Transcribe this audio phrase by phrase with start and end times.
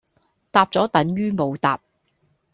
[0.49, 1.79] 答咗等如冇答